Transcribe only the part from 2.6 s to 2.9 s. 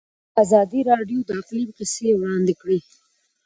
کړي.